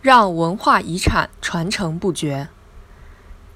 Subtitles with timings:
[0.00, 2.48] 让文化遗产传承不绝。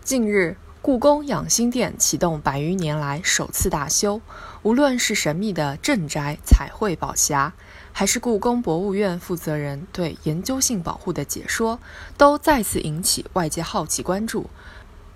[0.03, 4.21] 近日，故宫养心殿启动百余年来首次大修，
[4.63, 7.53] 无论是神秘的镇宅彩绘宝匣，
[7.93, 11.79] 还是故宫博物院负责人对研究性保护的解说，
[12.19, 14.51] 都再次引起外界好奇关注。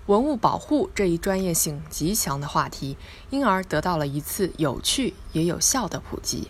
[0.05, 2.95] 文物保护这一专业性极强的话题，
[3.29, 6.49] 因而得到了一次有趣也有效的普及。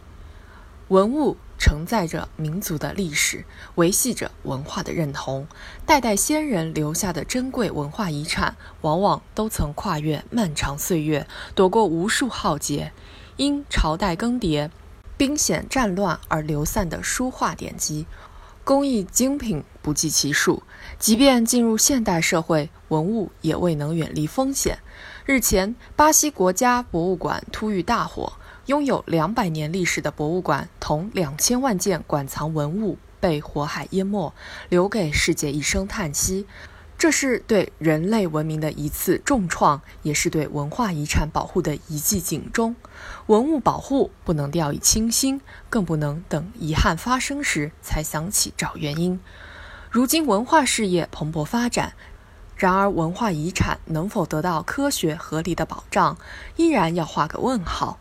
[0.90, 1.36] 文物
[1.68, 3.44] 承载着民族的历史，
[3.76, 5.46] 维系着文化的认同。
[5.86, 12.94] 代代先人留下的珍贵文化遗产，往往都曾跨越漫长岁月，躲过无数浩劫。
[13.36, 14.70] 因朝代更迭、
[15.18, 18.08] 兵险战乱而流散的书画典籍，
[18.64, 20.64] 工艺精品不计其数。
[20.98, 24.80] 即便进入现代社会，文物也未能远离风险。
[25.26, 28.32] 日前，巴西国家博物馆突遇大火。
[28.68, 34.34] 拥有两百年历史的博物馆同两千万件馆藏文物被火海淹没，
[34.68, 36.46] 留给世界一声叹息。
[36.98, 42.76] 这是对人类文明的一次重创，也是对文化遗产保护的一记警钟。
[43.28, 49.18] 文物保护不能掉以轻心，更不能等遗憾发生时才想起找原因。
[49.90, 51.94] 如今文化事业蓬勃发展，
[52.58, 56.18] 然而文化遗产能否得到科学合理的保障，
[56.58, 57.98] 依然要画个问号。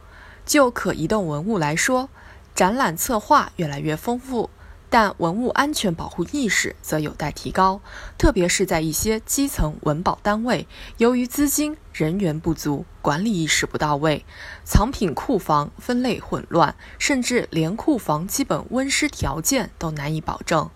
[0.47, 2.09] 就可移动文物来说，
[2.55, 4.49] 展览策划越来越丰富，
[4.89, 7.81] 但文物安全保护意识则有待提高。
[8.17, 14.25] 特别是在一些基层文保单位，由于资金、人员不足，管理意识不到位，
[14.65, 20.71] 藏品库房分类混乱，甚至连库房基本温湿条件都难以保证。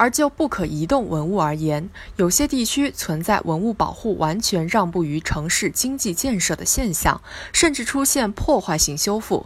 [0.00, 7.20] 而就不可移动文物而言，有些地区存在文物保护完全让步于城市经济建设的现象，
[7.52, 9.44] 甚至出现破坏性修复。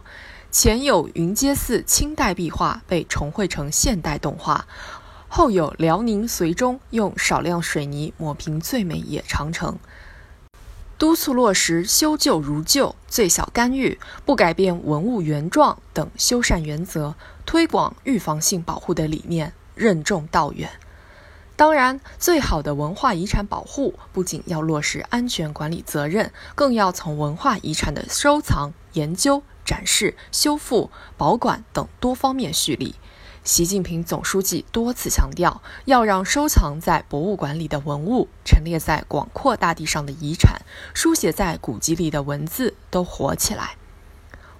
[0.51, 4.65] 前有云阶寺清代壁画被重绘成现代动画，
[5.27, 9.77] 后有辽宁绥中用少量水泥抹平最美野长城。
[10.97, 17.13] 督促落实修旧如旧、最小干预、不改变文物原状等修缮原则，
[17.45, 19.51] 推广预防性保护的理念。
[19.75, 20.69] 任重道远。
[21.57, 32.95] 当然，最好的文化遗产保护不仅要落实安全管理责任，更要从文化遗产的收藏、研究、展示、修复、保管等多方面蓄力。
[33.45, 40.61] 习近平总书记多次强调，要让收藏在博物馆里的文物、陈列在广阔大地上的遗产、
[40.93, 43.77] 书写在古籍里的文字都活起来。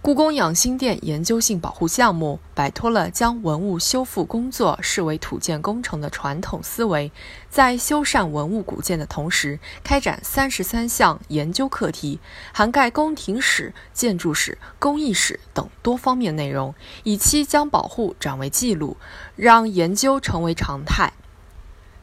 [0.06, 7.12] 故宫养心殿研究性保护项目摆脱了将文物修复工作视为土建工程的传统思维，
[7.50, 12.20] 在修缮文物古建的同时，开展三十三项研究课题，
[12.54, 18.98] 涵盖宫廷史、建筑史、工艺史等多方面内容，以期将保护转为记录，
[19.36, 21.14] 让研究成为常态。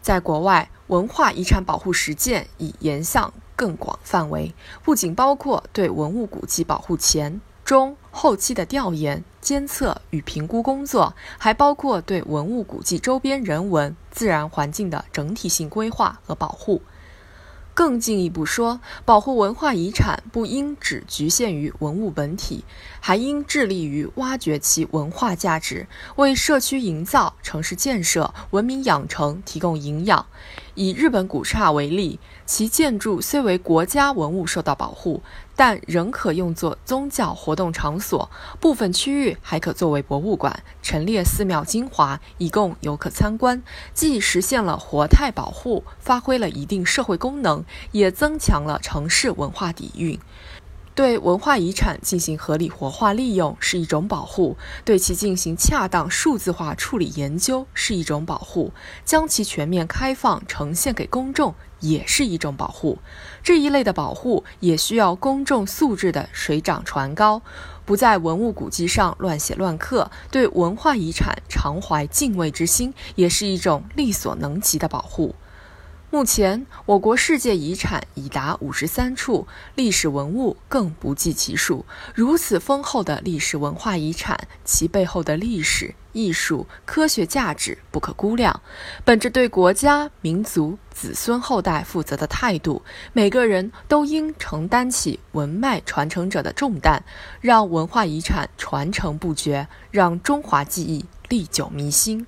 [0.01, 4.53] 在国外，文化遗产保护实践已延向更广范围，
[4.83, 7.41] 不仅包括对文物古迹保护前。
[7.65, 16.83] 中后期的调研、监测与评估工作，还包括对文物古迹周边人文、自然环境的整体性规划和保护。
[17.75, 22.65] 更进一步说，保护文化遗产不应只局限于文物本体，
[23.01, 25.87] 还应致力于挖掘其文化价值，
[26.17, 30.27] 为社区营造、城市建设、文明养成提供营养。
[30.75, 35.23] 以日本古刹为例，其建筑虽为国家文物受到保护，
[35.55, 43.63] 但仍可用作宗教活动场所，部分区域还可作为博物馆，陈列寺庙精华，以供游客参观，
[43.93, 50.19] 既实现了活态保护，发挥了一定社会功能，也增强了城市文化底蕴。
[50.95, 58.73] 对文化遗产进行合理活化利用是一种保护，对其进行恰当数字化处理研究是一种保护，
[59.05, 62.99] 将其全面开放呈现给公众也是一种保护。
[63.43, 67.41] 这一类的保护也需要公众素质的水涨船高，
[67.87, 75.35] 不在文物古迹上乱写乱刻，对文化遗产常怀敬畏之心，也是一种力所能及的保护。
[76.13, 81.87] 目前，我国世界遗产已达五十三处，历史文物更不计其数。
[82.15, 88.61] 如此丰厚的历史文化遗产，其背后的历史、艺术、科学价值不可估量。
[89.07, 92.83] 本着对国家、民族、子孙后代负责的态度，
[93.15, 97.03] 每个人都应承担起文脉传承者的重担，
[97.41, 102.27] 让文化遗产传承不绝，让中华记忆历久弥新。